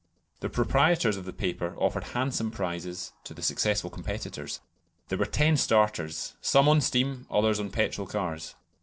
[0.39, 4.59] The proprietors of the paper offered handsome prizes to the successful competitors.
[5.09, 8.55] There were ten starters, some on steam, others on petrol cars.